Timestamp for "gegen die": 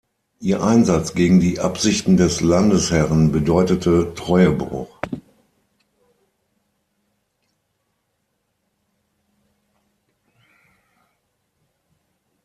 1.13-1.59